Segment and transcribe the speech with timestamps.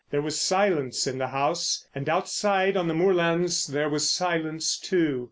[0.09, 5.19] There was silence in the house, and outside on the moorlands there was silence, too.